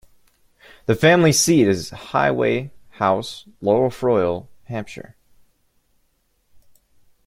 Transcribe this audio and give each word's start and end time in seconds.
The 0.87 0.95
family 0.95 1.31
seat 1.31 1.67
is 1.67 1.91
Highway 1.91 2.71
House, 2.89 3.45
Lower 3.61 3.91
Froyle, 3.91 4.47
Hampshire. 4.63 5.15